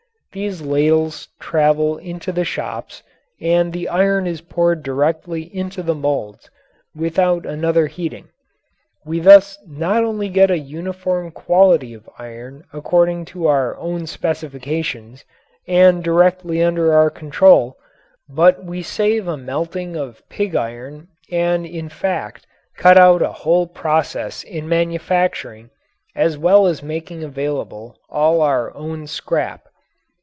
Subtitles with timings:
[0.33, 3.03] These ladles travel into the shops
[3.41, 6.49] and the iron is poured directly into the moulds
[6.95, 8.29] without another heating.
[9.05, 15.25] We thus not only get a uniform quality of iron according to our own specifications
[15.67, 17.75] and directly under our control,
[18.29, 22.47] but we save a melting of pig iron and in fact
[22.77, 25.71] cut out a whole process in manufacturing
[26.15, 29.65] as well as making available all our own scrap.